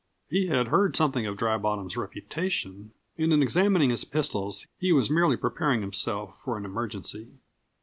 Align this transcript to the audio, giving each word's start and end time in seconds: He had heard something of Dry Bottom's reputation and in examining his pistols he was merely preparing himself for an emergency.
He 0.31 0.47
had 0.47 0.69
heard 0.69 0.95
something 0.95 1.27
of 1.27 1.37
Dry 1.37 1.59
Bottom's 1.59 1.95
reputation 1.95 2.91
and 3.19 3.31
in 3.31 3.43
examining 3.43 3.91
his 3.91 4.03
pistols 4.03 4.65
he 4.79 4.91
was 4.91 5.11
merely 5.11 5.37
preparing 5.37 5.81
himself 5.81 6.33
for 6.43 6.57
an 6.57 6.65
emergency. 6.65 7.27